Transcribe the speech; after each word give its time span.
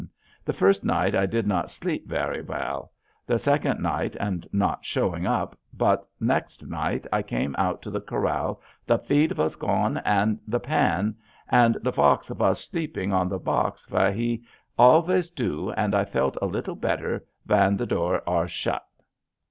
the 0.43 0.51
first 0.51 0.83
night 0.83 1.13
i 1.13 1.27
did 1.27 1.45
not 1.45 1.69
sleep 1.69 2.07
vary 2.07 2.41
val. 2.41 2.91
the 3.27 3.37
sakond 3.37 3.79
night 3.79 4.15
and 4.19 4.47
not 4.51 4.83
showing 4.83 5.27
up, 5.27 5.55
bot 5.73 6.03
naxst 6.19 6.67
morning 6.67 7.05
i 7.13 7.21
Came 7.21 7.55
out 7.59 7.83
to 7.83 7.91
the 7.91 8.01
Corall 8.01 8.59
the 8.87 8.97
feed 8.97 9.33
vas 9.33 9.55
goin 9.55 9.99
en 9.99 10.39
the 10.47 10.59
pan 10.59 11.15
and 11.49 11.77
the 11.83 11.93
fox 11.93 12.29
vas 12.29 12.61
sleping 12.61 13.13
on 13.13 13.29
the 13.29 13.37
box 13.37 13.85
var 13.85 14.09
he 14.11 14.43
allves 14.79 15.29
du 15.29 15.71
and 15.73 15.93
i 15.93 16.03
felt 16.03 16.35
a 16.41 16.47
litle 16.47 16.73
Beatter 16.75 17.23
van 17.45 17.77
the 17.77 17.85
doors 17.85 18.23
ar 18.25 18.47
shut.") 18.47 18.83